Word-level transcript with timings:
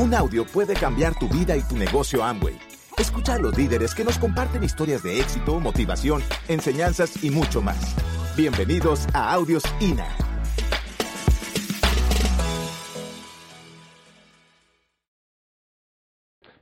Un 0.00 0.14
audio 0.14 0.46
puede 0.46 0.72
cambiar 0.72 1.12
tu 1.18 1.28
vida 1.28 1.54
y 1.54 1.60
tu 1.60 1.76
negocio 1.76 2.24
Amway. 2.24 2.58
Escucha 2.96 3.34
a 3.34 3.38
los 3.38 3.58
líderes 3.58 3.94
que 3.94 4.02
nos 4.02 4.18
comparten 4.18 4.64
historias 4.64 5.02
de 5.02 5.20
éxito, 5.20 5.60
motivación, 5.60 6.22
enseñanzas 6.48 7.22
y 7.22 7.28
mucho 7.28 7.60
más. 7.60 7.94
Bienvenidos 8.34 9.06
a 9.12 9.30
Audios 9.34 9.62
INA. 9.78 10.08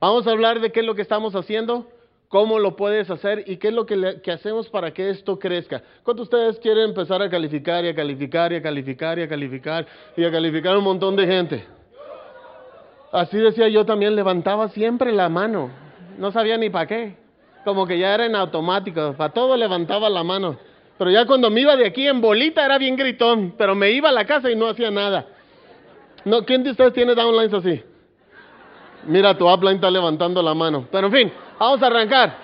Vamos 0.01 0.27
a 0.27 0.31
hablar 0.31 0.59
de 0.59 0.73
qué 0.73 0.81
es 0.81 0.85
lo 0.85 0.95
que 0.95 1.01
estamos 1.01 1.33
haciendo, 1.33 1.87
cómo 2.27 2.59
lo 2.59 2.75
puedes 2.75 3.09
hacer 3.09 3.45
y 3.47 3.55
qué 3.55 3.69
es 3.69 3.73
lo 3.73 3.85
que, 3.85 4.19
que 4.21 4.33
hacemos 4.33 4.67
para 4.67 4.93
que 4.93 5.11
esto 5.11 5.39
crezca. 5.39 5.81
¿Cuántos 6.03 6.29
de 6.29 6.35
ustedes 6.35 6.59
quieren 6.59 6.89
empezar 6.89 7.21
a 7.21 7.29
calificar 7.29 7.85
y 7.85 7.87
a 7.87 7.95
calificar 7.95 8.51
y 8.51 8.57
a 8.57 8.61
calificar 8.61 9.17
y 9.17 9.21
a 9.21 9.29
calificar 9.29 9.87
y 10.17 10.25
a 10.25 10.29
calificar 10.29 10.77
un 10.77 10.83
montón 10.83 11.15
de 11.15 11.25
gente? 11.25 11.78
Así 13.11 13.37
decía 13.37 13.67
yo 13.69 13.85
también, 13.85 14.15
levantaba 14.15 14.69
siempre 14.69 15.11
la 15.11 15.29
mano. 15.29 15.71
No 16.17 16.31
sabía 16.31 16.57
ni 16.57 16.69
para 16.69 16.87
qué. 16.87 17.17
Como 17.63 17.87
que 17.87 17.97
ya 17.97 18.13
era 18.13 18.25
en 18.25 18.35
automático. 18.35 19.13
Para 19.17 19.33
todo 19.33 19.57
levantaba 19.57 20.09
la 20.09 20.23
mano. 20.23 20.57
Pero 20.97 21.09
ya 21.11 21.25
cuando 21.25 21.49
me 21.49 21.61
iba 21.61 21.75
de 21.75 21.87
aquí 21.87 22.07
en 22.07 22.21
bolita 22.21 22.63
era 22.63 22.77
bien 22.77 22.95
gritón. 22.95 23.55
Pero 23.57 23.73
me 23.73 23.91
iba 23.91 24.09
a 24.09 24.11
la 24.11 24.25
casa 24.25 24.51
y 24.51 24.55
no 24.55 24.67
hacía 24.67 24.91
nada. 24.91 25.25
No, 26.25 26.43
¿Quién 26.45 26.63
de 26.63 26.71
ustedes 26.71 26.93
tiene 26.93 27.15
downlines 27.15 27.53
así? 27.53 27.81
Mira, 29.05 29.37
tu 29.37 29.49
upline 29.49 29.75
está 29.75 29.89
levantando 29.89 30.41
la 30.41 30.53
mano. 30.53 30.87
Pero 30.91 31.07
en 31.07 31.13
fin, 31.13 31.31
vamos 31.57 31.81
a 31.81 31.87
arrancar. 31.87 32.35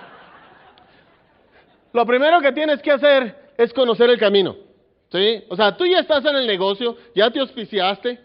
Lo 1.94 2.06
primero 2.06 2.42
que 2.42 2.52
tienes 2.52 2.82
que 2.82 2.92
hacer 2.92 3.52
es 3.58 3.74
conocer 3.74 4.10
el 4.10 4.18
camino. 4.18 4.56
¿Sí? 5.12 5.44
O 5.50 5.56
sea, 5.56 5.78
tú 5.78 5.86
ya 5.86 6.00
estás 6.00 6.26
en 6.26 6.36
el 6.36 6.48
negocio, 6.48 6.98
ya 7.14 7.30
te 7.30 7.40
auspiciaste, 7.40 8.20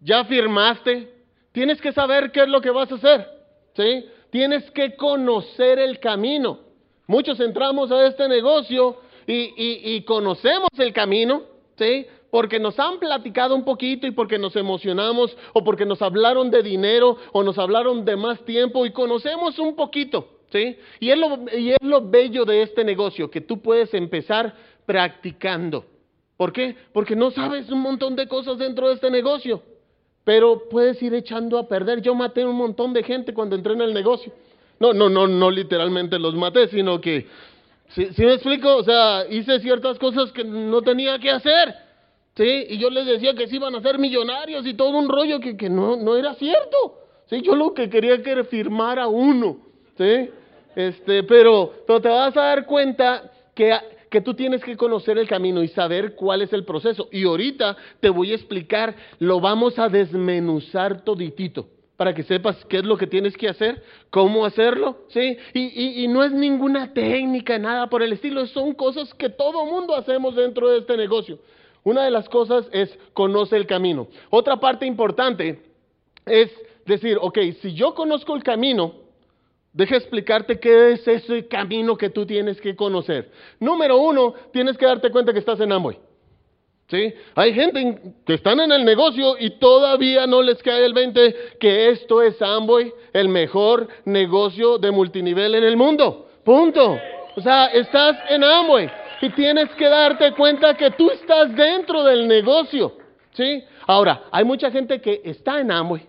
ya 0.00 0.24
firmaste, 0.24 1.19
Tienes 1.52 1.80
que 1.80 1.92
saber 1.92 2.30
qué 2.30 2.42
es 2.42 2.48
lo 2.48 2.60
que 2.60 2.70
vas 2.70 2.90
a 2.92 2.94
hacer. 2.94 3.26
¿sí? 3.74 4.06
Tienes 4.30 4.70
que 4.70 4.94
conocer 4.96 5.78
el 5.78 5.98
camino. 5.98 6.60
Muchos 7.06 7.40
entramos 7.40 7.90
a 7.90 8.06
este 8.06 8.28
negocio 8.28 8.98
y, 9.26 10.02
conocemos 10.02 10.70
el 10.78 10.92
camino, 10.92 11.42
¿sí? 11.76 12.06
porque 12.30 12.60
nos 12.60 12.78
han 12.78 12.98
platicado 12.98 13.54
un 13.54 13.64
poquito 13.64 14.06
y 14.06 14.12
porque 14.12 14.38
nos 14.38 14.54
emocionamos 14.54 15.36
o 15.52 15.64
porque 15.64 15.84
nos 15.84 16.02
hablaron 16.02 16.50
de 16.50 16.62
dinero 16.62 17.16
o 17.32 17.42
nos 17.42 17.58
hablaron 17.58 18.04
de 18.04 18.16
más 18.16 18.44
tiempo 18.44 18.86
y 18.86 18.92
conocemos 18.92 19.58
un 19.58 19.74
poquito. 19.74 20.28
¿sí? 20.52 20.76
Y, 21.00 21.10
es 21.10 21.18
lo, 21.18 21.38
y 21.56 21.70
es 21.70 21.82
lo 21.82 22.08
bello 22.08 22.44
de 22.44 22.62
este 22.62 22.84
negocio, 22.84 23.30
que 23.30 23.40
tú 23.40 23.60
puedes 23.60 23.92
empezar 23.94 24.54
practicando. 24.86 25.84
¿Por 26.36 26.52
qué? 26.52 26.76
Porque 26.92 27.16
no 27.16 27.30
sabes 27.32 27.68
un 27.70 27.80
montón 27.80 28.14
de 28.16 28.26
cosas 28.28 28.56
dentro 28.58 28.88
de 28.88 28.94
este 28.94 29.10
negocio 29.10 29.62
pero 30.30 30.68
puedes 30.68 31.02
ir 31.02 31.12
echando 31.12 31.58
a 31.58 31.66
perder. 31.66 32.02
Yo 32.02 32.14
maté 32.14 32.46
un 32.46 32.54
montón 32.54 32.92
de 32.92 33.02
gente 33.02 33.34
cuando 33.34 33.56
entré 33.56 33.72
en 33.72 33.80
el 33.80 33.92
negocio. 33.92 34.32
No, 34.78 34.92
no, 34.92 35.08
no, 35.08 35.26
no 35.26 35.50
literalmente 35.50 36.20
los 36.20 36.36
maté, 36.36 36.68
sino 36.68 37.00
que, 37.00 37.26
si 37.88 38.06
me 38.18 38.34
explico? 38.34 38.76
O 38.76 38.84
sea, 38.84 39.24
hice 39.28 39.58
ciertas 39.58 39.98
cosas 39.98 40.30
que 40.30 40.44
no 40.44 40.82
tenía 40.82 41.18
que 41.18 41.32
hacer. 41.32 41.74
¿Sí? 42.36 42.66
Y 42.68 42.78
yo 42.78 42.90
les 42.90 43.06
decía 43.06 43.34
que 43.34 43.48
se 43.48 43.56
iban 43.56 43.74
a 43.74 43.82
ser 43.82 43.98
millonarios 43.98 44.64
y 44.68 44.74
todo 44.74 44.96
un 44.96 45.08
rollo 45.08 45.40
que, 45.40 45.56
que 45.56 45.68
no, 45.68 45.96
no 45.96 46.16
era 46.16 46.34
cierto. 46.34 47.00
¿Sí? 47.26 47.42
Yo 47.42 47.56
lo 47.56 47.74
que 47.74 47.90
quería 47.90 48.22
que 48.22 48.30
era 48.30 48.44
firmar 48.44 49.00
a 49.00 49.08
uno. 49.08 49.58
¿Sí? 49.98 50.30
Este, 50.76 51.24
pero, 51.24 51.72
pero 51.88 52.00
te 52.00 52.08
vas 52.08 52.36
a 52.36 52.42
dar 52.42 52.66
cuenta 52.66 53.32
que 53.52 53.76
que 54.10 54.20
tú 54.20 54.34
tienes 54.34 54.62
que 54.62 54.76
conocer 54.76 55.16
el 55.18 55.28
camino 55.28 55.62
y 55.62 55.68
saber 55.68 56.14
cuál 56.14 56.42
es 56.42 56.52
el 56.52 56.64
proceso. 56.64 57.08
Y 57.12 57.24
ahorita 57.24 57.76
te 58.00 58.10
voy 58.10 58.32
a 58.32 58.34
explicar, 58.34 58.94
lo 59.20 59.40
vamos 59.40 59.78
a 59.78 59.88
desmenuzar 59.88 61.02
toditito 61.04 61.68
para 61.96 62.14
que 62.14 62.22
sepas 62.22 62.64
qué 62.64 62.78
es 62.78 62.84
lo 62.84 62.96
que 62.96 63.06
tienes 63.06 63.36
que 63.36 63.48
hacer, 63.48 63.82
cómo 64.08 64.46
hacerlo, 64.46 65.04
¿sí? 65.08 65.36
Y, 65.52 66.02
y, 66.02 66.08
no 66.08 66.24
es 66.24 66.32
ninguna 66.32 66.94
técnica, 66.94 67.58
nada 67.58 67.88
por 67.90 68.02
el 68.02 68.14
estilo, 68.14 68.46
son 68.46 68.72
cosas 68.72 69.12
que 69.12 69.28
todo 69.28 69.66
mundo 69.66 69.94
hacemos 69.94 70.34
dentro 70.34 70.70
de 70.70 70.78
este 70.78 70.96
negocio. 70.96 71.38
Una 71.84 72.02
de 72.02 72.10
las 72.10 72.26
cosas 72.30 72.66
es 72.72 72.98
conoce 73.12 73.56
el 73.56 73.66
camino. 73.66 74.08
Otra 74.30 74.58
parte 74.58 74.86
importante 74.86 75.62
es 76.24 76.50
decir, 76.86 77.18
ok, 77.20 77.38
si 77.60 77.74
yo 77.74 77.94
conozco 77.94 78.34
el 78.34 78.42
camino, 78.42 78.94
Deja 79.72 79.96
explicarte 79.96 80.58
qué 80.58 80.92
es 80.92 81.06
ese 81.06 81.46
camino 81.46 81.96
que 81.96 82.10
tú 82.10 82.26
tienes 82.26 82.60
que 82.60 82.74
conocer. 82.74 83.30
Número 83.60 83.98
uno, 83.98 84.34
tienes 84.52 84.76
que 84.76 84.86
darte 84.86 85.10
cuenta 85.10 85.32
que 85.32 85.38
estás 85.38 85.60
en 85.60 85.70
Amway. 85.72 85.98
¿Sí? 86.88 87.14
Hay 87.36 87.54
gente 87.54 88.14
que 88.26 88.34
están 88.34 88.58
en 88.58 88.72
el 88.72 88.84
negocio 88.84 89.36
y 89.38 89.50
todavía 89.60 90.26
no 90.26 90.42
les 90.42 90.60
cae 90.60 90.84
el 90.84 90.92
20 90.92 91.56
que 91.60 91.90
esto 91.90 92.20
es 92.20 92.42
Amway, 92.42 92.92
el 93.12 93.28
mejor 93.28 93.86
negocio 94.04 94.76
de 94.76 94.90
multinivel 94.90 95.54
en 95.54 95.62
el 95.62 95.76
mundo. 95.76 96.28
Punto. 96.44 96.98
O 97.36 97.40
sea, 97.40 97.66
estás 97.66 98.16
en 98.28 98.42
Amway 98.42 98.90
y 99.20 99.30
tienes 99.30 99.68
que 99.76 99.86
darte 99.86 100.32
cuenta 100.32 100.76
que 100.76 100.90
tú 100.90 101.10
estás 101.12 101.54
dentro 101.54 102.02
del 102.02 102.26
negocio. 102.26 102.96
¿Sí? 103.34 103.62
Ahora, 103.86 104.24
hay 104.32 104.44
mucha 104.44 104.68
gente 104.72 105.00
que 105.00 105.20
está 105.24 105.60
en 105.60 105.70
Amway. 105.70 106.04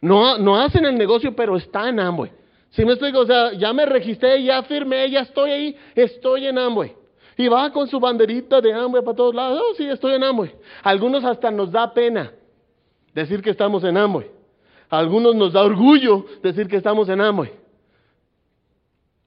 No, 0.00 0.38
no 0.38 0.58
hacen 0.58 0.86
el 0.86 0.96
negocio, 0.96 1.36
pero 1.36 1.54
está 1.56 1.86
en 1.90 2.00
Amway. 2.00 2.30
Si 2.78 2.84
me 2.84 2.92
explico? 2.92 3.18
O 3.18 3.26
sea, 3.26 3.54
ya 3.54 3.72
me 3.72 3.84
registré, 3.86 4.40
ya 4.44 4.62
firmé, 4.62 5.10
ya 5.10 5.22
estoy 5.22 5.50
ahí, 5.50 5.76
estoy 5.96 6.46
en 6.46 6.58
Amway. 6.58 6.94
Y 7.36 7.48
va 7.48 7.72
con 7.72 7.88
su 7.88 7.98
banderita 7.98 8.60
de 8.60 8.72
Amway 8.72 9.02
para 9.02 9.16
todos 9.16 9.34
lados. 9.34 9.60
Oh, 9.60 9.74
sí, 9.74 9.84
estoy 9.88 10.14
en 10.14 10.22
Amway. 10.22 10.54
Algunos 10.84 11.24
hasta 11.24 11.50
nos 11.50 11.72
da 11.72 11.92
pena 11.92 12.32
decir 13.12 13.42
que 13.42 13.50
estamos 13.50 13.82
en 13.82 13.96
Amway. 13.96 14.30
algunos 14.90 15.34
nos 15.34 15.54
da 15.54 15.64
orgullo 15.64 16.24
decir 16.40 16.68
que 16.68 16.76
estamos 16.76 17.08
en 17.08 17.20
Amway. 17.20 17.50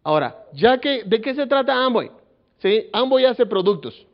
Ahora, 0.02 0.46
ya 0.54 0.78
que, 0.78 1.04
¿de 1.04 1.20
qué 1.20 1.36
se 1.36 1.46
trata 1.46 1.76
Amway? 1.76 2.10
¿Sí? 2.60 2.88
Amway 2.94 3.26
hace 3.26 3.46
productos. 3.46 4.08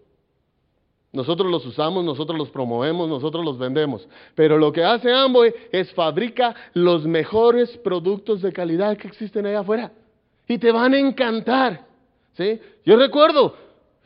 Nosotros 1.13 1.49
los 1.49 1.65
usamos, 1.65 2.03
nosotros 2.03 2.37
los 2.37 2.49
promovemos, 2.49 3.07
nosotros 3.07 3.43
los 3.43 3.57
vendemos. 3.57 4.07
Pero 4.35 4.57
lo 4.57 4.71
que 4.71 4.83
hace 4.83 5.11
Amway 5.11 5.53
es 5.71 5.91
fabrica 5.93 6.53
los 6.73 7.05
mejores 7.05 7.77
productos 7.77 8.41
de 8.41 8.51
calidad 8.51 8.97
que 8.97 9.07
existen 9.07 9.45
allá 9.45 9.59
afuera. 9.59 9.91
Y 10.47 10.57
te 10.57 10.71
van 10.71 10.93
a 10.93 10.99
encantar. 10.99 11.85
¿sí? 12.35 12.59
Yo 12.85 12.97
recuerdo 12.97 13.55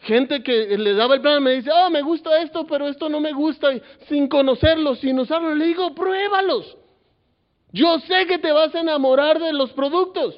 gente 0.02 0.42
que 0.42 0.78
le 0.78 0.94
daba 0.94 1.16
el 1.16 1.22
plan, 1.22 1.44
me 1.44 1.52
dice, 1.52 1.70
oh, 1.72 1.90
me 1.90 2.02
gusta 2.02 2.42
esto, 2.42 2.66
pero 2.66 2.88
esto 2.88 3.10
no 3.10 3.20
me 3.20 3.34
gusta, 3.34 3.70
sin 4.08 4.28
conocerlos, 4.28 5.00
sin 5.00 5.20
usarlos. 5.20 5.58
Le 5.58 5.66
digo, 5.66 5.94
pruébalos. 5.94 6.78
Yo 7.72 8.00
sé 8.00 8.26
que 8.28 8.38
te 8.38 8.52
vas 8.52 8.74
a 8.76 8.82
enamorar 8.82 9.40
de 9.40 9.54
los 9.54 9.72
productos. 9.74 10.36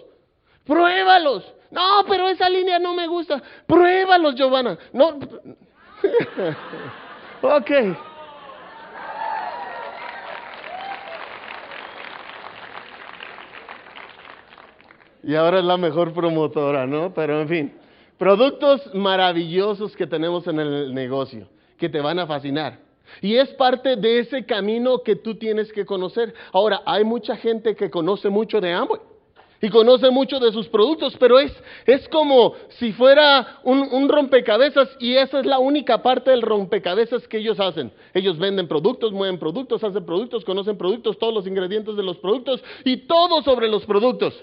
Pruébalos. 0.65 1.43
No, 1.71 2.05
pero 2.07 2.27
esa 2.29 2.49
línea 2.49 2.77
no 2.77 2.93
me 2.93 3.07
gusta. 3.07 3.41
Pruébalos, 3.65 4.35
Giovanna. 4.35 4.77
No, 4.91 5.17
ok. 7.41 7.71
Y 15.23 15.35
ahora 15.35 15.59
es 15.59 15.65
la 15.65 15.77
mejor 15.77 16.13
promotora, 16.13 16.85
¿no? 16.85 17.13
Pero 17.13 17.41
en 17.41 17.47
fin, 17.47 17.73
productos 18.17 18.93
maravillosos 18.93 19.95
que 19.95 20.05
tenemos 20.05 20.45
en 20.47 20.59
el 20.59 20.93
negocio, 20.93 21.47
que 21.77 21.87
te 21.87 22.01
van 22.01 22.19
a 22.19 22.27
fascinar. 22.27 22.79
Y 23.21 23.35
es 23.35 23.49
parte 23.53 23.95
de 23.95 24.19
ese 24.19 24.45
camino 24.45 25.01
que 25.03 25.15
tú 25.15 25.35
tienes 25.35 25.71
que 25.71 25.85
conocer. 25.85 26.33
Ahora, 26.51 26.81
hay 26.85 27.03
mucha 27.03 27.37
gente 27.37 27.75
que 27.75 27.89
conoce 27.89 28.29
mucho 28.29 28.59
de 28.59 28.73
Amway 28.73 28.99
y 29.63 29.69
conoce 29.69 30.09
mucho 30.09 30.41
de 30.41 30.51
sus 30.51 30.67
productos, 30.67 31.15
pero 31.17 31.39
es, 31.39 31.53
es 31.85 32.05
como 32.09 32.53
si 32.79 32.91
fuera 32.91 33.61
un, 33.63 34.09
rompecabezas 34.09 34.89
y 34.99 35.13
esa 35.15 35.39
es 35.39 35.45
la 35.45 35.57
única 35.57 36.03
parte 36.03 36.31
del 36.31 36.41
rompecabezas 36.41 37.25
que 37.29 37.37
ellos 37.37 37.57
hacen. 37.61 37.89
Ellos 38.13 38.37
venden 38.37 38.67
productos, 38.67 39.13
mueven 39.13 39.39
productos, 39.39 39.81
hacen 39.81 40.05
productos, 40.05 40.43
conocen 40.43 40.77
productos, 40.77 41.17
todos 41.17 41.33
los 41.33 41.47
ingredientes 41.47 41.95
de 41.95 42.03
los 42.03 42.17
productos 42.17 42.61
y 42.83 43.07
todo 43.07 43.41
sobre 43.41 43.69
los 43.69 43.85
productos. 43.85 44.33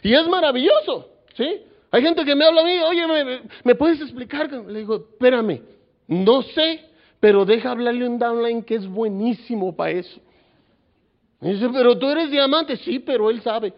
Y 0.00 0.14
es 0.14 0.28
maravilloso, 0.28 1.08
¿sí? 1.34 1.62
Hay 1.90 2.02
gente 2.02 2.24
que 2.24 2.36
me 2.36 2.44
habla 2.44 2.60
a 2.60 2.64
mí, 2.64 2.78
oye, 2.88 3.04
¿me, 3.08 3.40
me 3.64 3.74
puedes 3.74 4.00
explicar? 4.00 4.48
Le 4.48 4.78
digo, 4.78 4.94
espérame, 4.94 5.60
no 6.06 6.42
sé, 6.42 6.84
pero 7.18 7.44
deja 7.44 7.72
hablarle 7.72 8.06
un 8.06 8.16
downline 8.16 8.62
que 8.62 8.76
es 8.76 8.86
buenísimo 8.86 9.74
para 9.74 9.90
eso. 9.90 10.20
Me 11.40 11.54
dice, 11.54 11.68
pero 11.72 11.98
tú 11.98 12.08
eres 12.08 12.30
diamante, 12.30 12.76
sí, 12.76 13.00
pero 13.00 13.28
él 13.28 13.42
sabe. 13.42 13.74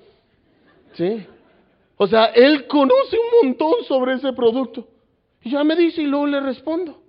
¿Sí? 0.94 1.26
O 1.96 2.06
sea, 2.06 2.26
él 2.26 2.66
conoce 2.66 3.16
un 3.16 3.48
montón 3.48 3.84
sobre 3.86 4.14
ese 4.14 4.32
producto. 4.32 4.88
Y 5.42 5.50
ya 5.50 5.62
me 5.62 5.76
dice 5.76 6.02
y 6.02 6.06
luego 6.06 6.26
le 6.26 6.40
respondo. 6.40 7.02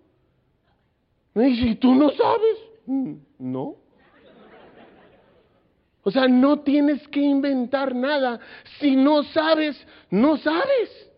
Me 1.34 1.46
dice, 1.46 1.68
¿y 1.68 1.76
tú 1.76 1.96
no 1.96 2.12
sabes? 2.12 2.58
Mm, 2.86 3.16
no. 3.40 3.76
O 6.04 6.12
sea, 6.12 6.28
no 6.28 6.60
tienes 6.60 7.08
que 7.08 7.20
inventar 7.20 7.96
nada. 7.96 8.40
Si 8.80 8.96
no 8.96 9.24
sabes, 9.24 9.76
no 10.12 10.38
sabes. 10.38 11.12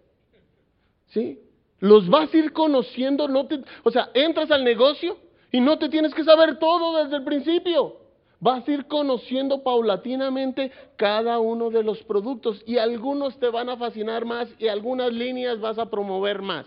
¿Sí? 1.08 1.40
Los 1.80 2.08
vas 2.10 2.34
a 2.34 2.38
ir 2.38 2.54
conociendo. 2.54 3.28
No 3.28 3.48
te, 3.48 3.60
o 3.84 3.92
sea, 3.92 4.10
entras 4.14 4.50
al 4.50 4.64
negocio 4.64 5.18
y 5.52 5.60
no 5.60 5.78
te 5.78 5.90
tienes 5.90 6.14
que 6.14 6.24
saber 6.24 6.58
todo 6.58 7.04
desde 7.04 7.18
el 7.18 7.24
principio. 7.24 7.98
Vas 8.40 8.68
a 8.68 8.72
ir 8.72 8.86
conociendo 8.86 9.64
paulatinamente 9.64 10.72
cada 10.96 11.40
uno 11.40 11.70
de 11.70 11.84
los 11.84 12.04
productos 12.04 12.62
y 12.68 12.78
algunos 12.78 13.40
te 13.40 13.50
van 13.50 13.70
a 13.70 13.78
fascinar 13.78 14.26
más 14.26 14.48
y 14.60 14.68
algunas 14.68 15.12
líneas 15.12 15.60
vas 15.60 15.80
a 15.80 15.90
promover 15.90 16.42
más. 16.42 16.66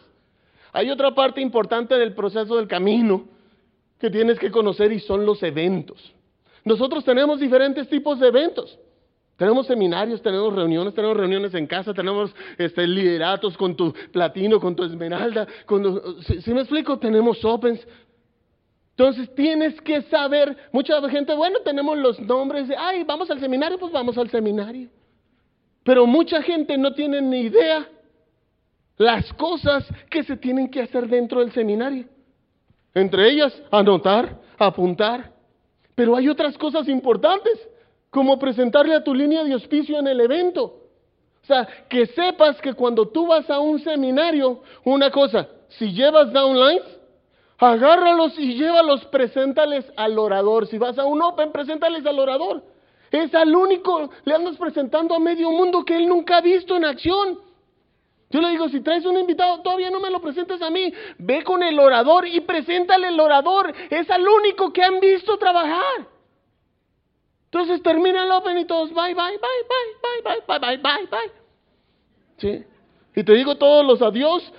Hay 0.72 0.90
otra 0.90 1.14
parte 1.14 1.40
importante 1.40 1.94
del 1.96 2.14
proceso 2.14 2.56
del 2.56 2.66
camino 2.66 3.24
que 3.98 4.10
tienes 4.10 4.38
que 4.38 4.50
conocer 4.50 4.92
y 4.92 5.00
son 5.00 5.24
los 5.24 5.42
eventos. 5.42 6.12
Nosotros 6.64 7.04
tenemos 7.04 7.40
diferentes 7.40 7.88
tipos 7.88 8.18
de 8.18 8.28
eventos. 8.28 8.78
Tenemos 9.36 9.66
seminarios, 9.66 10.20
tenemos 10.20 10.54
reuniones, 10.54 10.92
tenemos 10.92 11.16
reuniones 11.16 11.54
en 11.54 11.66
casa, 11.66 11.94
tenemos 11.94 12.30
este, 12.58 12.86
lideratos 12.86 13.56
con 13.56 13.74
tu 13.74 13.94
platino, 14.12 14.60
con 14.60 14.76
tu 14.76 14.84
esmeralda. 14.84 15.46
si, 16.44 16.52
me 16.52 16.60
explico, 16.60 16.98
tenemos 16.98 17.42
opens. 17.44 17.80
Entonces 19.00 19.34
tienes 19.34 19.80
que 19.80 20.02
saber, 20.02 20.54
mucha 20.72 21.00
gente, 21.08 21.32
bueno, 21.32 21.60
tenemos 21.64 21.96
los 21.96 22.20
nombres 22.20 22.68
de, 22.68 22.76
ay, 22.76 23.02
vamos 23.02 23.30
al 23.30 23.40
seminario, 23.40 23.78
pues 23.78 23.90
vamos 23.90 24.18
al 24.18 24.28
seminario. 24.28 24.90
Pero 25.82 26.06
mucha 26.06 26.42
gente 26.42 26.76
no 26.76 26.92
tiene 26.92 27.22
ni 27.22 27.40
idea 27.40 27.88
las 28.98 29.32
cosas 29.32 29.86
que 30.10 30.22
se 30.22 30.36
tienen 30.36 30.68
que 30.68 30.82
hacer 30.82 31.08
dentro 31.08 31.40
del 31.40 31.50
seminario. 31.52 32.04
Entre 32.92 33.30
ellas, 33.30 33.58
anotar, 33.70 34.38
apuntar. 34.58 35.32
Pero 35.94 36.14
hay 36.14 36.28
otras 36.28 36.58
cosas 36.58 36.86
importantes 36.86 37.58
como 38.10 38.38
presentarle 38.38 38.94
a 38.94 39.02
tu 39.02 39.14
línea 39.14 39.44
de 39.44 39.54
auspicio 39.54 39.98
en 39.98 40.08
el 40.08 40.20
evento. 40.20 40.62
O 41.42 41.46
sea, 41.46 41.66
que 41.88 42.04
sepas 42.04 42.60
que 42.60 42.74
cuando 42.74 43.08
tú 43.08 43.28
vas 43.28 43.48
a 43.48 43.60
un 43.60 43.78
seminario, 43.78 44.60
una 44.84 45.10
cosa, 45.10 45.48
si 45.68 45.90
llevas 45.90 46.30
downlines, 46.34 46.99
agárralos 47.60 48.38
y 48.38 48.54
llévalos, 48.54 49.04
preséntales 49.06 49.84
al 49.96 50.18
orador. 50.18 50.66
Si 50.66 50.78
vas 50.78 50.98
a 50.98 51.04
un 51.04 51.22
open, 51.22 51.52
preséntales 51.52 52.04
al 52.06 52.18
orador. 52.18 52.62
Es 53.10 53.34
al 53.34 53.54
único, 53.54 54.10
le 54.24 54.34
andas 54.34 54.56
presentando 54.56 55.14
a 55.14 55.18
medio 55.18 55.50
mundo 55.50 55.84
que 55.84 55.96
él 55.96 56.08
nunca 56.08 56.38
ha 56.38 56.40
visto 56.40 56.76
en 56.76 56.84
acción. 56.84 57.38
Yo 58.30 58.40
le 58.40 58.50
digo, 58.50 58.68
si 58.68 58.80
traes 58.80 59.04
un 59.04 59.18
invitado, 59.18 59.60
todavía 59.60 59.90
no 59.90 59.98
me 59.98 60.10
lo 60.10 60.20
presentes 60.20 60.62
a 60.62 60.70
mí. 60.70 60.92
Ve 61.18 61.42
con 61.42 61.62
el 61.64 61.78
orador 61.78 62.28
y 62.28 62.40
preséntale 62.40 63.08
el 63.08 63.18
orador. 63.18 63.74
Es 63.90 64.08
al 64.08 64.26
único 64.26 64.72
que 64.72 64.84
han 64.84 65.00
visto 65.00 65.36
trabajar. 65.36 66.06
Entonces 67.46 67.82
termina 67.82 68.22
el 68.22 68.30
Open 68.30 68.58
y 68.58 68.64
todos, 68.64 68.90
bye, 68.90 69.12
bye, 69.12 69.14
bye, 69.14 69.38
bye, 69.42 70.22
bye, 70.22 70.40
bye, 70.46 70.58
bye, 70.58 70.76
bye, 70.76 71.06
bye. 71.10 71.32
¿Sí? 72.38 72.64
Y 73.16 73.24
te 73.24 73.32
digo 73.34 73.56
todos 73.56 73.84
los 73.84 74.00
adiós 74.00 74.52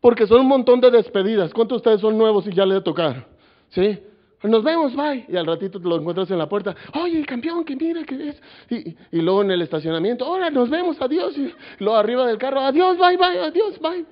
porque 0.00 0.26
son 0.26 0.40
un 0.40 0.48
montón 0.48 0.80
de 0.80 0.90
despedidas. 0.90 1.52
¿Cuántos 1.52 1.76
de 1.76 1.78
ustedes 1.78 2.00
son 2.00 2.16
nuevos 2.16 2.46
y 2.46 2.52
ya 2.52 2.64
le 2.64 2.80
tocar? 2.80 3.26
¿Sí? 3.70 3.98
Nos 4.42 4.64
vemos, 4.64 4.96
bye. 4.96 5.26
Y 5.28 5.36
al 5.36 5.46
ratito 5.46 5.78
te 5.78 5.86
lo 5.86 5.96
encuentras 5.96 6.30
en 6.30 6.38
la 6.38 6.48
puerta. 6.48 6.74
Oye, 6.94 7.24
campeón, 7.26 7.62
que 7.64 7.76
mira 7.76 8.02
que 8.04 8.28
es. 8.30 8.42
Y, 8.70 8.96
y 9.18 9.20
luego 9.20 9.42
en 9.42 9.50
el 9.50 9.60
estacionamiento, 9.60 10.26
hola, 10.26 10.48
nos 10.48 10.70
vemos, 10.70 11.00
adiós. 11.00 11.36
Y 11.36 11.52
luego 11.78 11.98
arriba 11.98 12.26
del 12.26 12.38
carro, 12.38 12.60
adiós, 12.60 12.96
bye, 12.96 13.18
bye, 13.18 13.38
adiós, 13.38 13.78
bye. 13.78 14.06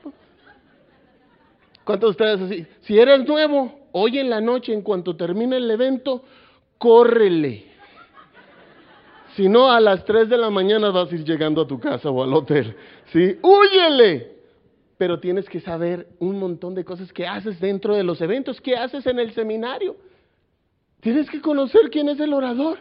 ¿Cuántos 1.85 2.17
de 2.17 2.25
ustedes 2.25 2.41
así? 2.43 2.67
Si 2.83 2.99
eres 2.99 3.27
nuevo, 3.27 3.89
hoy 3.93 4.19
en 4.19 4.29
la 4.29 4.43
noche, 4.43 4.75
en 4.75 4.83
cuanto 4.83 5.17
termine 5.17 5.57
el 5.57 5.71
evento, 5.71 6.23
córrele. 6.77 7.65
Si 9.35 9.49
no, 9.49 9.71
a 9.71 9.81
las 9.81 10.05
3 10.05 10.29
de 10.29 10.37
la 10.37 10.51
mañana 10.51 10.91
vas 10.91 11.11
a 11.11 11.15
ir 11.15 11.25
llegando 11.25 11.63
a 11.63 11.67
tu 11.67 11.81
casa 11.81 12.11
o 12.11 12.23
al 12.23 12.35
hotel. 12.35 12.77
¿Sí? 13.13 13.39
¡Huyele! 13.43 14.38
Pero 14.99 15.21
tienes 15.21 15.49
que 15.49 15.61
saber 15.61 16.09
un 16.19 16.39
montón 16.39 16.75
de 16.75 16.85
cosas 16.85 17.13
que 17.13 17.27
haces 17.27 17.59
dentro 17.61 17.95
de 17.95 18.03
los 18.03 18.21
eventos, 18.21 18.61
que 18.61 18.77
haces 18.77 19.07
en 19.07 19.19
el 19.19 19.33
seminario. 19.33 19.97
Tienes 21.01 21.31
que 21.31 21.41
conocer 21.41 21.89
quién 21.91 22.09
es 22.09 22.19
el 22.19 22.35
orador. 22.35 22.81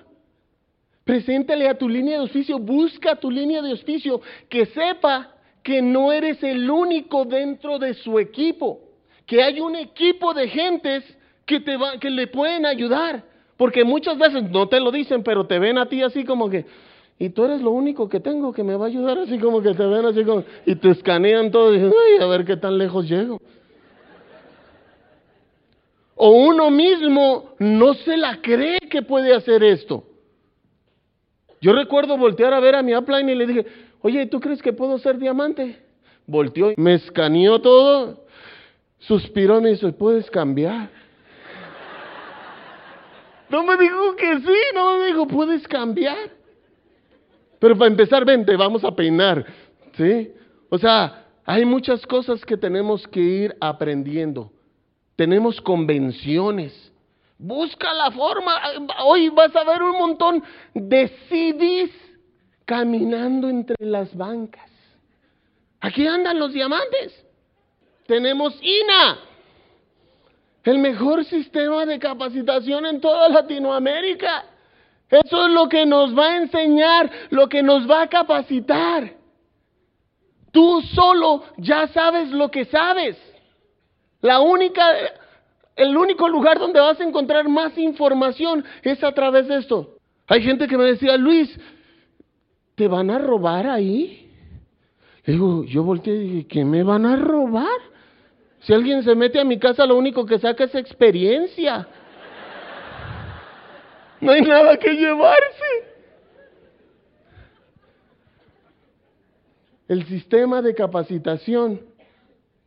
Preséntale 1.03 1.69
a 1.69 1.77
tu 1.77 1.87
línea 1.87 2.15
de 2.15 2.21
auspicio, 2.21 2.59
busca 2.59 3.15
tu 3.15 3.31
línea 3.31 3.61
de 3.61 3.71
auspicio, 3.71 4.19
que 4.49 4.65
sepa 4.65 5.35
que 5.63 5.81
no 5.81 6.11
eres 6.11 6.41
el 6.43 6.69
único 6.69 7.23
dentro 7.23 7.79
de 7.79 7.93
su 7.93 8.19
equipo, 8.19 8.81
que 9.25 9.43
hay 9.43 9.59
un 9.59 9.75
equipo 9.75 10.33
de 10.33 10.49
gentes 10.49 11.03
que, 11.45 11.59
te 11.59 11.77
va, 11.77 11.99
que 11.99 12.09
le 12.09 12.27
pueden 12.27 12.65
ayudar. 12.65 13.23
Porque 13.57 13.83
muchas 13.83 14.17
veces 14.17 14.49
no 14.49 14.67
te 14.67 14.79
lo 14.79 14.91
dicen, 14.91 15.23
pero 15.23 15.45
te 15.45 15.59
ven 15.59 15.77
a 15.77 15.87
ti 15.87 16.03
así 16.03 16.23
como 16.25 16.49
que, 16.49 16.65
y 17.19 17.29
tú 17.29 17.45
eres 17.45 17.61
lo 17.61 17.71
único 17.71 18.07
que 18.07 18.19
tengo 18.19 18.53
que 18.53 18.63
me 18.63 18.75
va 18.75 18.85
a 18.85 18.89
ayudar, 18.89 19.17
así 19.17 19.39
como 19.39 19.61
que 19.61 19.73
te 19.73 19.85
ven 19.85 20.05
así 20.05 20.23
como, 20.23 20.43
y 20.65 20.75
te 20.75 20.91
escanean 20.91 21.49
todo 21.51 21.73
y 21.73 21.79
dicen, 21.79 21.93
ay, 21.93 22.23
a 22.23 22.27
ver 22.27 22.45
qué 22.45 22.57
tan 22.57 22.77
lejos 22.77 23.09
llego. 23.09 23.41
O 26.15 26.29
uno 26.31 26.69
mismo 26.69 27.55
no 27.59 27.93
se 27.93 28.17
la 28.17 28.41
cree 28.41 28.79
que 28.89 29.01
puede 29.01 29.35
hacer 29.35 29.63
esto. 29.63 30.03
Yo 31.59 31.73
recuerdo 31.73 32.17
voltear 32.17 32.53
a 32.53 32.59
ver 32.59 32.75
a 32.75 32.83
mi 32.83 32.95
upline 32.95 33.29
y 33.29 33.35
le 33.35 33.47
dije, 33.47 33.65
oye, 34.01 34.25
¿tú 34.27 34.39
crees 34.39 34.61
que 34.61 34.73
puedo 34.73 34.97
ser 34.99 35.17
diamante? 35.17 35.79
Volteó, 36.27 36.73
me 36.77 36.95
escaneó 36.95 37.61
todo, 37.61 38.25
suspiró 38.99 39.57
y 39.59 39.61
me 39.61 39.69
dijo, 39.71 39.91
¿puedes 39.93 40.29
cambiar? 40.29 40.89
No 43.49 43.63
me 43.63 43.77
dijo 43.77 44.15
que 44.15 44.39
sí, 44.39 44.59
no 44.75 44.99
me 44.99 45.05
dijo, 45.07 45.27
puedes 45.27 45.67
cambiar. 45.67 46.37
Pero 47.59 47.77
para 47.77 47.89
empezar, 47.89 48.25
vente, 48.25 48.55
vamos 48.55 48.83
a 48.83 48.95
peinar. 48.95 49.45
¿Sí? 49.95 50.31
O 50.69 50.77
sea, 50.77 51.25
hay 51.45 51.65
muchas 51.65 52.05
cosas 52.05 52.45
que 52.45 52.57
tenemos 52.57 53.07
que 53.07 53.19
ir 53.19 53.55
aprendiendo. 53.59 54.51
Tenemos 55.15 55.59
convenciones. 55.61 56.91
Busca 57.37 57.93
la 57.93 58.11
forma. 58.11 58.53
Hoy 59.03 59.29
vas 59.29 59.55
a 59.55 59.63
ver 59.63 59.81
un 59.81 59.97
montón 59.97 60.43
de 60.73 61.07
CDs 61.29 61.91
caminando 62.65 63.49
entre 63.49 63.75
las 63.79 64.15
bancas. 64.15 64.69
Aquí 65.79 66.05
andan 66.05 66.37
los 66.37 66.53
diamantes. 66.53 67.25
Tenemos 68.05 68.57
INA 68.61 69.19
el 70.63 70.79
mejor 70.79 71.23
sistema 71.23 71.85
de 71.85 71.97
capacitación 71.97 72.85
en 72.85 72.99
toda 72.99 73.29
Latinoamérica. 73.29 74.43
Eso 75.09 75.47
es 75.47 75.53
lo 75.53 75.69
que 75.69 75.85
nos 75.85 76.17
va 76.17 76.31
a 76.31 76.37
enseñar, 76.37 77.09
lo 77.29 77.47
que 77.47 77.63
nos 77.63 77.89
va 77.89 78.03
a 78.03 78.07
capacitar. 78.07 79.13
Tú 80.51 80.81
solo 80.93 81.43
ya 81.57 81.87
sabes 81.87 82.31
lo 82.31 82.49
que 82.51 82.65
sabes. 82.65 83.17
La 84.21 84.39
única, 84.39 84.83
el 85.75 85.95
único 85.95 86.27
lugar 86.27 86.59
donde 86.59 86.79
vas 86.79 86.99
a 86.99 87.03
encontrar 87.03 87.47
más 87.47 87.77
información 87.77 88.65
es 88.81 89.03
a 89.03 89.11
través 89.13 89.47
de 89.47 89.57
esto. 89.57 89.97
Hay 90.27 90.41
gente 90.41 90.67
que 90.67 90.77
me 90.77 90.85
decía, 90.85 91.15
Luis, 91.15 91.57
¿te 92.75 92.87
van 92.87 93.09
a 93.09 93.17
robar 93.17 93.67
ahí? 93.67 94.29
Le 95.23 95.33
digo, 95.33 95.63
yo 95.63 95.83
volteé 95.83 96.15
y 96.15 96.19
dije, 96.19 96.47
¿qué 96.47 96.65
me 96.65 96.83
van 96.83 97.05
a 97.05 97.15
robar? 97.15 97.79
Si 98.61 98.73
alguien 98.73 99.03
se 99.03 99.15
mete 99.15 99.39
a 99.39 99.45
mi 99.45 99.59
casa, 99.59 99.85
lo 99.85 99.95
único 99.95 100.25
que 100.25 100.39
saca 100.39 100.65
es 100.65 100.75
experiencia. 100.75 101.87
No 104.19 104.31
hay 104.31 104.41
nada 104.41 104.77
que 104.77 104.93
llevarse. 104.93 105.85
El 109.87 110.05
sistema 110.05 110.61
de 110.61 110.75
capacitación 110.75 111.81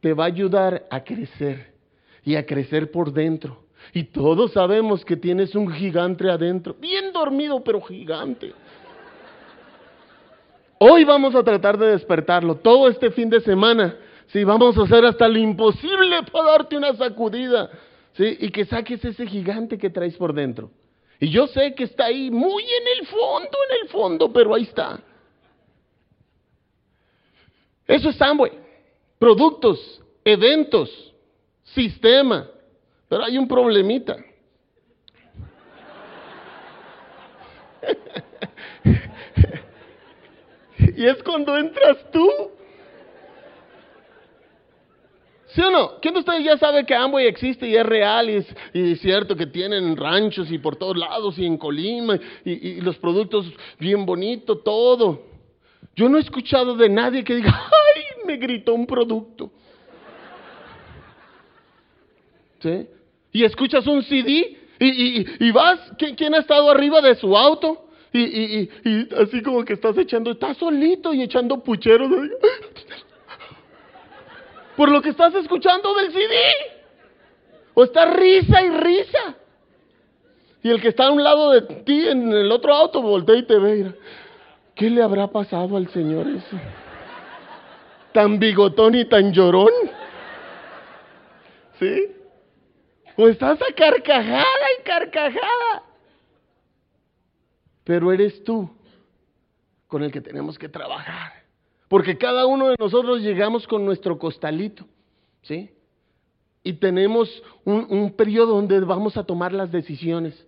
te 0.01 0.15
va 0.15 0.25
a 0.25 0.29
ayudar 0.29 0.87
a 0.91 1.05
crecer 1.05 1.75
y 2.25 2.37
a 2.37 2.47
crecer 2.47 2.91
por 2.91 3.13
dentro. 3.13 3.65
Y 3.93 4.05
todos 4.05 4.53
sabemos 4.53 5.05
que 5.05 5.17
tienes 5.17 5.55
un 5.55 5.71
gigante 5.71 6.31
adentro, 6.31 6.75
bien 6.75 7.13
dormido, 7.13 7.63
pero 7.63 7.81
gigante. 7.81 8.53
Hoy 10.79 11.05
vamos 11.05 11.35
a 11.35 11.43
tratar 11.43 11.77
de 11.77 11.89
despertarlo 11.89 12.55
todo 12.57 12.89
este 12.89 13.11
fin 13.11 13.29
de 13.29 13.41
semana 13.41 13.97
Sí, 14.33 14.45
vamos 14.45 14.79
a 14.79 14.83
hacer 14.83 15.05
hasta 15.05 15.27
lo 15.27 15.39
imposible 15.39 16.23
para 16.31 16.53
darte 16.53 16.77
una 16.77 16.95
sacudida. 16.95 17.69
Sí, 18.13 18.37
y 18.41 18.51
que 18.51 18.65
saques 18.65 19.05
ese 19.05 19.27
gigante 19.27 19.77
que 19.77 19.91
traes 19.91 20.17
por 20.17 20.33
dentro. 20.33 20.71
Y 21.21 21.31
yo 21.31 21.47
sé 21.47 21.75
que 21.75 21.85
está 21.85 22.07
ahí, 22.07 22.31
muy 22.31 22.65
en 22.65 22.89
el 22.99 23.07
fondo, 23.07 23.59
en 23.69 23.83
el 23.83 23.89
fondo, 23.91 24.33
pero 24.33 24.55
ahí 24.55 24.63
está. 24.63 24.99
Eso 27.87 28.09
es 28.09 28.23
Amway. 28.23 28.53
Productos, 29.19 30.01
eventos, 30.25 31.13
sistema. 31.63 32.49
Pero 33.07 33.25
hay 33.25 33.37
un 33.37 33.47
problemita. 33.47 34.17
y 40.97 41.07
es 41.07 41.23
cuando 41.23 41.59
entras 41.59 42.11
tú. 42.11 42.31
¿Sí 45.55 45.61
o 45.63 45.71
no? 45.71 46.01
¿Quién 46.01 46.15
de 46.15 46.21
ustedes 46.21 46.45
ya 46.45 46.57
sabe 46.59 46.87
que 46.87 46.95
Amway 46.95 47.27
existe 47.27 47.67
y 47.67 47.75
es 47.75 47.85
real 47.85 48.31
y 48.31 48.37
es, 48.73 49.01
cierto 49.01 49.35
que 49.35 49.47
tienen 49.47 49.97
ranchos 49.97 50.51
y 50.51 50.59
por 50.59 50.77
todos 50.77 50.97
lados 50.97 51.39
y 51.39 51.45
en 51.45 51.57
Colima 51.57 52.19
y, 52.45 52.81
los 52.81 52.97
productos 52.99 53.53
bien 53.79 54.07
bonitos, 54.07 54.63
todo? 54.63 55.23
Yo 55.97 56.09
no 56.09 56.19
he 56.19 56.21
escuchado 56.21 56.77
de 56.77 56.89
nadie 56.89 57.25
que 57.25 57.35
diga, 57.35 57.51
¡ay! 57.97 58.03
Me 58.27 58.37
gritó 58.37 58.75
un 58.75 58.87
producto. 58.87 59.51
¿Sí? 62.61 62.87
Y 63.33 63.45
escuchas 63.45 63.87
un 63.87 64.03
CD 64.03 64.57
Y, 64.79 65.51
vas, 65.51 65.81
¿quién, 65.99 66.35
ha 66.35 66.39
estado 66.39 66.71
arriba 66.71 67.01
de 67.01 67.17
su 67.17 67.37
auto? 67.37 67.87
Y, 68.13 68.69
así 69.21 69.43
como 69.43 69.65
que 69.65 69.73
estás 69.73 69.99
echando, 69.99 70.31
estás 70.31 70.57
solito 70.59 71.13
y 71.13 71.23
echando 71.23 71.59
pucheros. 71.59 72.09
Por 74.77 74.91
lo 74.91 75.03
que 75.03 75.11
estás 75.11 75.35
escuchando 75.35 75.95
del 75.95 76.13
CD. 76.13 76.35
O 77.75 77.85
está 77.85 78.07
risa 78.07 78.63
y 78.63 78.71
risa. 78.71 79.35
Y 80.63 80.71
el 80.71 80.81
que 80.81 80.89
está 80.89 81.07
a 81.07 81.11
un 81.11 81.23
lado 81.23 81.53
de 81.53 81.63
ti 81.85 82.09
en 82.09 82.33
el 82.33 82.53
otro 82.53 82.75
auto 82.75 83.01
voltea 83.01 83.37
y 83.37 83.47
te 83.47 83.59
ve. 83.59 83.95
¿Qué 84.75 84.91
le 84.91 85.03
habrá 85.03 85.29
pasado 85.29 85.77
al 85.77 85.89
Señor 85.91 86.27
ese? 86.29 86.61
Tan 88.13 88.39
bigotón 88.39 88.95
y 88.95 89.05
tan 89.07 89.33
llorón. 89.33 89.73
¿Sí? 91.79 92.13
O 93.17 93.29
estás 93.29 93.61
a 93.63 93.73
carcajada 93.75 94.45
y 94.79 94.83
carcajada. 94.83 95.83
Pero 97.85 98.13
eres 98.13 98.43
tú 98.45 98.71
con 99.87 100.03
el 100.03 100.13
que 100.13 100.21
tenemos 100.21 100.59
que 100.59 100.69
trabajar. 100.69 101.40
Porque 101.91 102.17
cada 102.17 102.47
uno 102.47 102.69
de 102.69 102.77
nosotros 102.79 103.21
llegamos 103.21 103.67
con 103.67 103.85
nuestro 103.85 104.17
costalito. 104.17 104.87
¿Sí? 105.43 105.71
Y 106.63 106.75
tenemos 106.75 107.43
un, 107.65 107.85
un 107.91 108.13
periodo 108.13 108.55
donde 108.55 108.79
vamos 108.79 109.17
a 109.17 109.25
tomar 109.25 109.53
las 109.53 109.73
decisiones. 109.73 110.47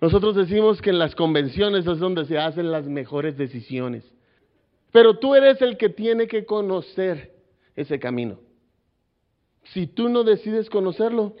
Nosotros 0.00 0.34
decimos 0.34 0.82
que 0.82 0.90
en 0.90 0.98
las 0.98 1.14
convenciones 1.14 1.86
es 1.86 1.98
donde 2.00 2.24
se 2.24 2.36
hacen 2.36 2.72
las 2.72 2.88
mejores 2.88 3.36
decisiones. 3.36 4.02
Pero 4.90 5.20
tú 5.20 5.36
eres 5.36 5.62
el 5.62 5.76
que 5.76 5.88
tiene 5.88 6.26
que 6.26 6.44
conocer 6.44 7.32
ese 7.76 8.00
camino. 8.00 8.40
Si 9.66 9.86
tú 9.86 10.08
no 10.08 10.24
decides 10.24 10.68
conocerlo, 10.68 11.36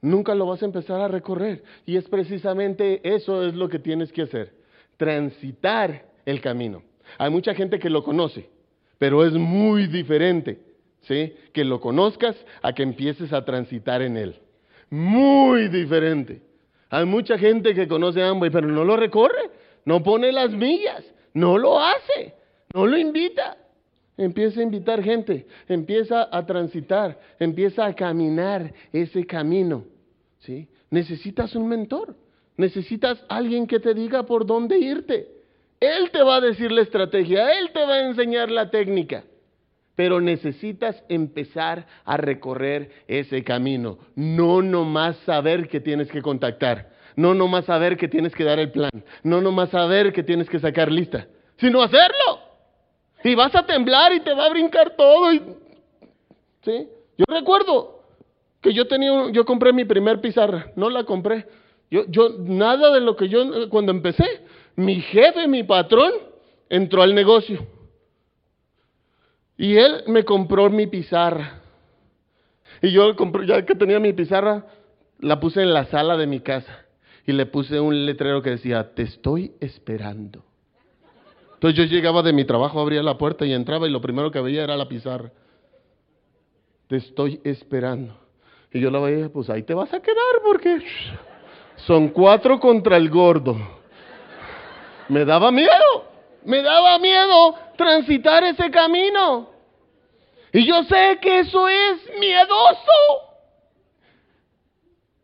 nunca 0.00 0.34
lo 0.34 0.46
vas 0.46 0.62
a 0.62 0.66
empezar 0.66 1.02
a 1.02 1.08
recorrer. 1.08 1.64
Y 1.84 1.98
es 1.98 2.08
precisamente 2.08 3.02
eso 3.04 3.44
es 3.44 3.54
lo 3.54 3.68
que 3.68 3.78
tienes 3.78 4.10
que 4.10 4.22
hacer, 4.22 4.54
transitar 4.96 6.06
el 6.24 6.40
camino. 6.40 6.82
Hay 7.18 7.28
mucha 7.28 7.52
gente 7.52 7.78
que 7.78 7.90
lo 7.90 8.02
conoce, 8.02 8.55
pero 8.98 9.24
es 9.24 9.32
muy 9.32 9.86
diferente, 9.86 10.60
¿sí? 11.02 11.34
Que 11.52 11.64
lo 11.64 11.80
conozcas 11.80 12.36
a 12.62 12.72
que 12.72 12.82
empieces 12.82 13.32
a 13.32 13.44
transitar 13.44 14.02
en 14.02 14.16
él. 14.16 14.36
Muy 14.90 15.68
diferente. 15.68 16.42
Hay 16.90 17.04
mucha 17.04 17.36
gente 17.36 17.74
que 17.74 17.88
conoce 17.88 18.22
a 18.22 18.28
Amway, 18.28 18.50
pero 18.50 18.68
no 18.68 18.84
lo 18.84 18.96
recorre, 18.96 19.50
no 19.84 20.02
pone 20.02 20.32
las 20.32 20.52
millas, 20.52 21.04
no 21.34 21.58
lo 21.58 21.80
hace, 21.80 22.34
no 22.72 22.86
lo 22.86 22.96
invita. 22.96 23.56
Empieza 24.16 24.60
a 24.60 24.62
invitar 24.62 25.02
gente, 25.02 25.46
empieza 25.68 26.28
a 26.30 26.46
transitar, 26.46 27.20
empieza 27.38 27.84
a 27.84 27.94
caminar 27.94 28.72
ese 28.92 29.26
camino. 29.26 29.84
¿sí? 30.38 30.68
Necesitas 30.90 31.54
un 31.54 31.68
mentor, 31.68 32.16
necesitas 32.56 33.22
alguien 33.28 33.66
que 33.66 33.80
te 33.80 33.92
diga 33.92 34.24
por 34.24 34.46
dónde 34.46 34.78
irte. 34.78 35.35
Él 35.80 36.10
te 36.10 36.22
va 36.22 36.36
a 36.36 36.40
decir 36.40 36.72
la 36.72 36.82
estrategia, 36.82 37.58
él 37.58 37.70
te 37.72 37.80
va 37.84 37.94
a 37.94 38.06
enseñar 38.06 38.50
la 38.50 38.70
técnica 38.70 39.24
pero 39.96 40.20
necesitas 40.20 41.02
empezar 41.08 41.86
a 42.04 42.18
recorrer 42.18 42.90
ese 43.08 43.42
camino. 43.42 43.98
No 44.14 44.62
nomás 44.62 45.16
saber 45.24 45.68
que 45.68 45.80
tienes 45.80 46.12
que 46.12 46.22
contactar, 46.22 46.90
no 47.16 47.34
nomás 47.34 47.64
saber 47.64 47.96
que 47.96 48.06
tienes 48.06 48.34
que 48.34 48.44
dar 48.44 48.60
el 48.60 48.70
plan, 48.70 48.90
no 49.24 49.40
nomás 49.40 49.70
saber 49.70 50.12
que 50.12 50.22
tienes 50.22 50.48
que 50.48 50.60
sacar 50.60 50.92
lista, 50.92 51.26
sino 51.56 51.82
hacerlo. 51.82 52.40
Y 53.24 53.34
vas 53.34 53.54
a 53.56 53.66
temblar 53.66 54.12
y 54.12 54.20
te 54.20 54.34
va 54.34 54.44
a 54.44 54.50
brincar 54.50 54.94
todo. 54.94 55.32
¿sí? 56.62 56.88
Yo 57.16 57.24
recuerdo 57.26 58.02
que 58.60 58.74
yo 58.74 58.86
tenía, 58.86 59.30
yo 59.32 59.44
compré 59.46 59.72
mi 59.72 59.86
primer 59.86 60.20
pizarra, 60.20 60.70
no 60.76 60.90
la 60.90 61.04
compré. 61.04 61.46
Yo, 61.90 62.04
yo, 62.08 62.36
nada 62.38 62.92
de 62.92 63.00
lo 63.00 63.16
que 63.16 63.28
yo, 63.28 63.70
cuando 63.70 63.92
empecé, 63.92 64.42
mi 64.76 65.00
jefe, 65.00 65.48
mi 65.48 65.62
patrón, 65.62 66.12
entró 66.68 67.02
al 67.02 67.14
negocio. 67.14 67.66
Y 69.56 69.76
él 69.76 70.04
me 70.06 70.24
compró 70.24 70.68
mi 70.70 70.86
pizarra. 70.86 71.62
Y 72.82 72.90
yo 72.90 73.14
ya 73.46 73.64
que 73.64 73.74
tenía 73.74 73.98
mi 73.98 74.12
pizarra, 74.12 74.66
la 75.18 75.40
puse 75.40 75.62
en 75.62 75.72
la 75.72 75.86
sala 75.86 76.16
de 76.16 76.26
mi 76.26 76.40
casa. 76.40 76.84
Y 77.26 77.32
le 77.32 77.46
puse 77.46 77.80
un 77.80 78.06
letrero 78.06 78.42
que 78.42 78.50
decía, 78.50 78.94
te 78.94 79.02
estoy 79.02 79.52
esperando. 79.60 80.44
Entonces 81.54 81.78
yo 81.78 81.84
llegaba 81.84 82.22
de 82.22 82.34
mi 82.34 82.44
trabajo, 82.44 82.78
abría 82.80 83.02
la 83.02 83.16
puerta 83.16 83.46
y 83.46 83.52
entraba 83.52 83.88
y 83.88 83.90
lo 83.90 84.00
primero 84.00 84.30
que 84.30 84.40
veía 84.40 84.62
era 84.62 84.76
la 84.76 84.88
pizarra. 84.88 85.32
Te 86.86 86.96
estoy 86.96 87.40
esperando. 87.42 88.14
Y 88.72 88.80
yo 88.80 88.90
la 88.90 89.00
veía, 89.00 89.30
pues 89.30 89.48
ahí 89.48 89.62
te 89.62 89.72
vas 89.72 89.92
a 89.94 90.00
quedar 90.00 90.42
porque 90.44 90.82
son 91.76 92.08
cuatro 92.10 92.60
contra 92.60 92.98
el 92.98 93.08
gordo. 93.08 93.75
Me 95.08 95.24
daba 95.24 95.50
miedo, 95.50 96.04
me 96.44 96.62
daba 96.62 96.98
miedo 96.98 97.54
transitar 97.76 98.44
ese 98.44 98.70
camino. 98.70 99.50
Y 100.52 100.66
yo 100.66 100.82
sé 100.84 101.18
que 101.20 101.40
eso 101.40 101.68
es 101.68 102.18
miedoso. 102.18 103.26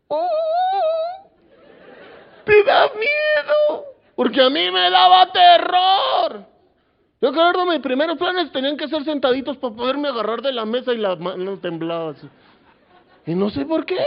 Uh, 0.08 1.28
te 2.44 2.62
da 2.64 2.90
miedo. 2.94 3.84
Porque 4.14 4.42
a 4.42 4.50
mí 4.50 4.70
me 4.70 4.90
daba 4.90 5.32
terror. 5.32 6.46
Yo 7.20 7.30
recuerdo 7.30 7.66
mis 7.66 7.80
primeros 7.80 8.18
planes 8.18 8.52
tenían 8.52 8.76
que 8.76 8.88
ser 8.88 9.04
sentaditos 9.04 9.56
para 9.56 9.74
poderme 9.74 10.08
agarrar 10.08 10.42
de 10.42 10.52
la 10.52 10.66
mesa 10.66 10.92
y 10.92 10.98
la 10.98 11.16
mano 11.16 11.58
temblaba 11.58 12.10
así. 12.10 12.28
Y 13.26 13.34
no 13.34 13.48
sé 13.48 13.64
por 13.64 13.86
qué. 13.86 14.04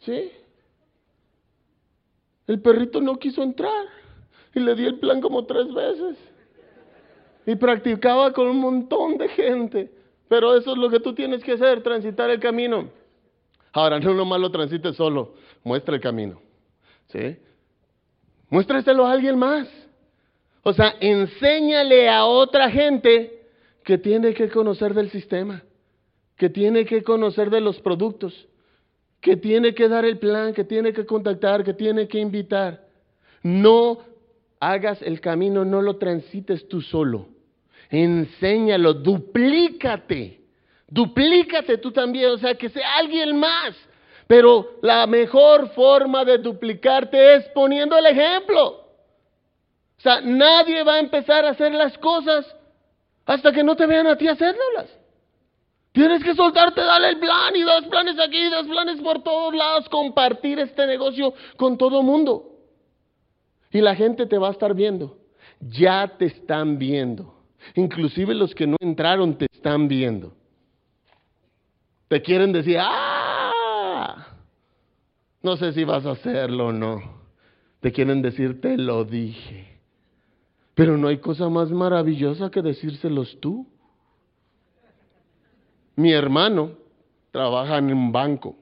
¿Sí? 0.00 0.32
El 2.46 2.60
perrito 2.60 3.00
no 3.00 3.16
quiso 3.18 3.42
entrar. 3.42 3.86
Y 4.54 4.60
le 4.60 4.74
di 4.74 4.86
el 4.86 4.98
plan 4.98 5.20
como 5.20 5.44
tres 5.44 5.72
veces. 5.72 6.16
Y 7.46 7.56
practicaba 7.56 8.32
con 8.32 8.48
un 8.48 8.58
montón 8.58 9.18
de 9.18 9.28
gente. 9.28 9.90
Pero 10.28 10.56
eso 10.56 10.72
es 10.72 10.78
lo 10.78 10.88
que 10.88 11.00
tú 11.00 11.14
tienes 11.14 11.42
que 11.42 11.52
hacer, 11.52 11.82
transitar 11.82 12.30
el 12.30 12.40
camino. 12.40 12.88
Ahora, 13.72 13.98
no 13.98 14.14
nomás 14.14 14.40
lo 14.40 14.50
transites 14.50 14.96
solo, 14.96 15.34
muestra 15.64 15.94
el 15.94 16.00
camino. 16.00 16.40
¿Sí? 17.08 17.36
Muéstraselo 18.48 19.06
a 19.06 19.12
alguien 19.12 19.38
más. 19.38 19.68
O 20.62 20.72
sea, 20.72 20.94
enséñale 21.00 22.08
a 22.08 22.24
otra 22.24 22.70
gente 22.70 23.46
que 23.84 23.98
tiene 23.98 24.32
que 24.34 24.48
conocer 24.48 24.94
del 24.94 25.10
sistema, 25.10 25.62
que 26.36 26.48
tiene 26.48 26.84
que 26.84 27.02
conocer 27.02 27.50
de 27.50 27.60
los 27.60 27.80
productos, 27.80 28.46
que 29.20 29.36
tiene 29.36 29.74
que 29.74 29.88
dar 29.88 30.04
el 30.04 30.18
plan, 30.18 30.52
que 30.52 30.64
tiene 30.64 30.92
que 30.92 31.04
contactar, 31.04 31.64
que 31.64 31.74
tiene 31.74 32.06
que 32.06 32.18
invitar. 32.18 32.86
No 33.42 33.98
hagas 34.62 35.02
el 35.02 35.20
camino, 35.20 35.64
no 35.64 35.82
lo 35.82 35.96
transites 35.96 36.68
tú 36.68 36.80
solo. 36.80 37.26
Enséñalo, 37.90 38.94
duplícate. 38.94 40.40
Duplícate 40.86 41.78
tú 41.78 41.90
también, 41.90 42.30
o 42.30 42.38
sea, 42.38 42.54
que 42.54 42.68
sea 42.68 42.94
alguien 42.96 43.36
más. 43.36 43.74
Pero 44.28 44.78
la 44.80 45.08
mejor 45.08 45.70
forma 45.70 46.24
de 46.24 46.38
duplicarte 46.38 47.34
es 47.34 47.44
poniendo 47.48 47.98
el 47.98 48.06
ejemplo. 48.06 48.68
O 49.98 50.00
sea, 50.00 50.20
nadie 50.20 50.84
va 50.84 50.94
a 50.94 51.00
empezar 51.00 51.44
a 51.44 51.50
hacer 51.50 51.72
las 51.72 51.98
cosas 51.98 52.46
hasta 53.26 53.50
que 53.50 53.64
no 53.64 53.74
te 53.74 53.86
vean 53.86 54.06
a 54.06 54.16
ti 54.16 54.28
haciéndolas. 54.28 54.96
Tienes 55.90 56.22
que 56.22 56.36
soltarte, 56.36 56.80
darle 56.80 57.08
el 57.08 57.18
plan 57.18 57.56
y 57.56 57.62
dos 57.62 57.84
planes 57.86 58.16
aquí, 58.20 58.48
dos 58.48 58.68
planes 58.68 59.00
por 59.00 59.24
todos 59.24 59.54
lados, 59.54 59.88
compartir 59.88 60.60
este 60.60 60.86
negocio 60.86 61.34
con 61.56 61.76
todo 61.76 62.00
mundo. 62.02 62.51
Y 63.72 63.80
la 63.80 63.96
gente 63.96 64.26
te 64.26 64.38
va 64.38 64.48
a 64.48 64.52
estar 64.52 64.74
viendo. 64.74 65.18
Ya 65.60 66.16
te 66.18 66.26
están 66.26 66.78
viendo. 66.78 67.34
Inclusive 67.74 68.34
los 68.34 68.54
que 68.54 68.66
no 68.66 68.76
entraron 68.80 69.36
te 69.38 69.46
están 69.50 69.88
viendo. 69.88 70.34
Te 72.08 72.20
quieren 72.20 72.52
decir, 72.52 72.76
ah, 72.78 74.26
no 75.42 75.56
sé 75.56 75.72
si 75.72 75.84
vas 75.84 76.04
a 76.04 76.12
hacerlo 76.12 76.66
o 76.66 76.72
no. 76.72 77.22
Te 77.80 77.90
quieren 77.90 78.20
decir, 78.20 78.60
te 78.60 78.76
lo 78.76 79.04
dije. 79.04 79.80
Pero 80.74 80.96
no 80.96 81.08
hay 81.08 81.18
cosa 81.18 81.48
más 81.48 81.70
maravillosa 81.70 82.50
que 82.50 82.62
decírselos 82.62 83.38
tú. 83.40 83.66
Mi 85.96 86.12
hermano 86.12 86.72
trabaja 87.30 87.78
en 87.78 87.92
un 87.92 88.12
banco, 88.12 88.56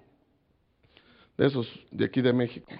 de 1.36 1.46
esos 1.46 1.68
de 1.90 2.04
aquí 2.04 2.20
de 2.20 2.32
México. 2.32 2.70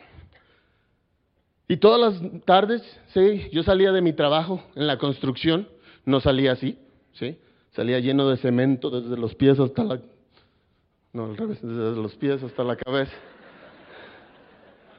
Y 1.71 1.77
todas 1.77 2.01
las 2.01 2.45
tardes, 2.45 2.83
sí, 3.15 3.49
yo 3.53 3.63
salía 3.63 3.93
de 3.93 4.03
mi 4.03 4.13
trabajo 4.13 4.61
en 4.75 4.89
la 4.89 4.99
construcción, 4.99 5.69
no 6.05 6.19
salía 6.19 6.51
así, 6.51 6.77
sí, 7.13 7.39
salía 7.77 8.01
lleno 8.01 8.29
de 8.29 8.39
cemento 8.39 8.91
desde 8.91 9.17
los 9.17 9.37
pies 9.37 9.57
hasta 9.61 9.85
la, 9.85 10.01
no 11.13 11.27
al 11.27 11.37
revés, 11.37 11.63
desde 11.63 11.95
los 11.95 12.17
pies 12.17 12.43
hasta 12.43 12.65
la 12.65 12.75
cabeza. 12.75 13.13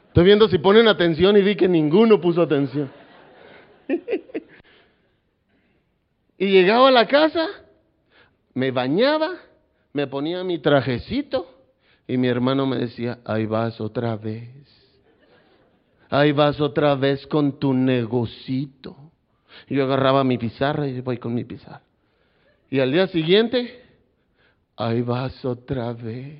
Estoy 0.07 0.23
viendo 0.23 0.47
si 0.47 0.59
ponen 0.59 0.87
atención 0.87 1.35
y 1.35 1.41
vi 1.41 1.57
que 1.57 1.67
ninguno 1.67 2.21
puso 2.21 2.41
atención. 2.41 2.89
y 6.37 6.47
llegaba 6.47 6.87
a 6.87 6.91
la 6.91 7.05
casa, 7.05 7.47
me 8.53 8.71
bañaba, 8.71 9.31
me 9.91 10.07
ponía 10.07 10.41
mi 10.45 10.57
trajecito, 10.57 11.53
Y 12.07 12.15
mi 12.15 12.29
hermano 12.29 12.65
me 12.65 12.77
decía, 12.77 13.19
ahí 13.25 13.45
vas 13.45 13.81
otra 13.81 14.15
vez. 14.15 14.80
Ahí 16.11 16.33
vas 16.33 16.59
otra 16.59 16.93
vez 16.95 17.25
con 17.27 17.57
tu 17.57 17.73
negocito. 17.73 18.97
Yo 19.69 19.85
agarraba 19.85 20.25
mi 20.25 20.37
pizarra 20.37 20.85
y 20.85 20.99
voy 20.99 21.17
con 21.17 21.33
mi 21.33 21.45
pizarra. 21.45 21.81
Y 22.69 22.81
al 22.81 22.91
día 22.91 23.07
siguiente, 23.07 23.81
ahí 24.75 25.01
vas 25.03 25.45
otra 25.45 25.93
vez. 25.93 26.37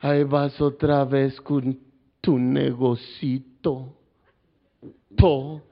Ahí 0.00 0.24
vas 0.24 0.60
otra 0.60 1.04
vez 1.04 1.40
con 1.42 1.78
tu 2.20 2.40
negocito. 2.40 3.94
To. 5.16 5.62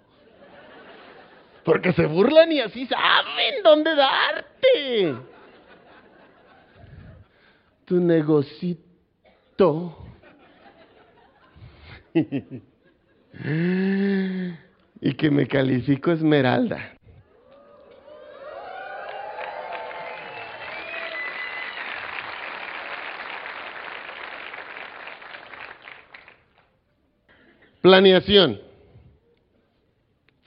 Porque 1.65 1.93
se 1.95 2.07
burlan 2.07 2.53
y 2.53 2.61
así 2.61 2.87
saben 2.87 3.55
dónde 3.65 3.97
darte. 3.97 5.17
Tu 7.87 7.97
negocito. 7.97 8.79
y 15.01 15.15
que 15.15 15.31
me 15.31 15.47
califico 15.47 16.13
Esmeralda. 16.13 16.93
Planeación. 27.83 28.61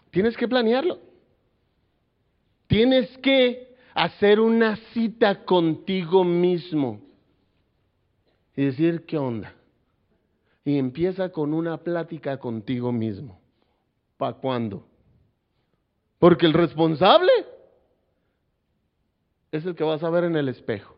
Tienes 0.09 0.35
que 0.35 0.47
planearlo. 0.47 0.99
Tienes 2.65 3.15
que 3.19 3.75
hacer 3.93 4.39
una 4.39 4.75
cita 4.93 5.45
contigo 5.45 6.23
mismo 6.23 6.99
y 8.55 8.65
decir, 8.65 9.05
¿qué 9.05 9.17
onda? 9.17 9.53
Y 10.67 10.79
empieza 10.79 11.29
con 11.29 11.53
una 11.53 11.77
plática 11.77 12.39
contigo 12.39 12.91
mismo. 12.91 13.39
¿Para 14.17 14.33
cuándo? 14.33 14.85
Porque 16.19 16.45
el 16.45 16.51
responsable 16.51 17.31
es 19.49 19.65
el 19.65 19.75
que 19.75 19.85
vas 19.85 20.03
a 20.03 20.09
ver 20.09 20.25
en 20.25 20.35
el 20.35 20.49
espejo. 20.49 20.97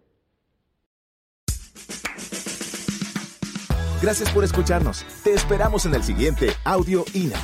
Gracias 4.01 4.31
por 4.33 4.43
escucharnos. 4.43 5.05
Te 5.23 5.35
esperamos 5.35 5.85
en 5.85 5.93
el 5.93 6.01
siguiente 6.01 6.47
Audio 6.65 7.05
INA. 7.13 7.37